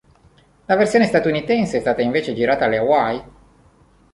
La 0.65 0.75
versione 0.77 1.05
statunitense 1.05 1.77
è 1.77 1.79
stata 1.79 2.01
invece 2.01 2.33
girata 2.33 2.65
alle 2.65 2.77
Hawaii. 2.77 3.23